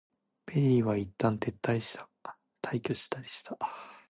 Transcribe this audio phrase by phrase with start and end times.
[0.47, 3.09] ペリーはいったん退去し
[3.43, 3.57] た。